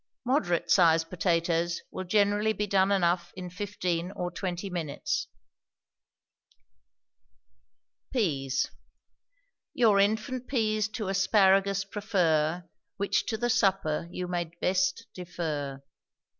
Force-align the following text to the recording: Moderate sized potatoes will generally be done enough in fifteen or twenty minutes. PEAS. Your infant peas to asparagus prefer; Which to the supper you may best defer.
Moderate 0.25 0.71
sized 0.71 1.11
potatoes 1.11 1.79
will 1.91 2.05
generally 2.05 2.53
be 2.53 2.65
done 2.65 2.91
enough 2.91 3.31
in 3.35 3.51
fifteen 3.51 4.09
or 4.13 4.31
twenty 4.31 4.67
minutes. 4.67 5.27
PEAS. 8.11 8.71
Your 9.75 9.99
infant 9.99 10.47
peas 10.47 10.87
to 10.87 11.07
asparagus 11.07 11.85
prefer; 11.85 12.67
Which 12.97 13.27
to 13.27 13.37
the 13.37 13.51
supper 13.51 14.07
you 14.11 14.27
may 14.27 14.45
best 14.45 15.05
defer. 15.13 15.83